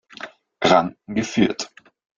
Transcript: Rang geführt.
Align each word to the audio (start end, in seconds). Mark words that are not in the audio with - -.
Rang 0.63 0.95
geführt. 1.05 1.69